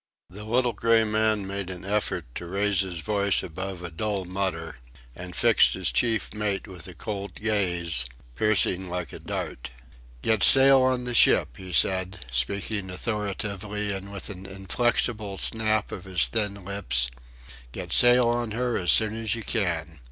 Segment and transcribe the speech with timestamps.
[0.31, 4.77] The little grey man made an effort to raise his voice above a dull mutter,
[5.15, 9.69] and fixed his chief mate with a cold gaze, piercing like a dart.
[10.23, 16.05] "Get sail on the ship," he said, speaking authoritatively and with an inflexible snap of
[16.05, 17.11] his thin lips.
[17.71, 19.99] "Get sail on her as soon as you can.